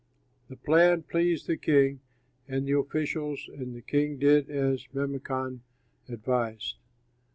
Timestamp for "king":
1.57-1.99, 3.83-4.17